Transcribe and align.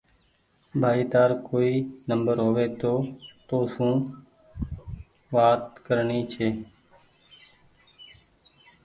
ڀآئي 0.81 1.03
تآر 1.13 1.29
ڪوئي 1.47 1.73
نمبر 2.09 2.35
هووي 2.45 2.67
تو 2.79 2.93
تونٚ 3.47 3.67
سون 3.73 3.93
وآت 5.33 5.63
ڪرڻي 5.85 6.19
هيتي 6.21 6.47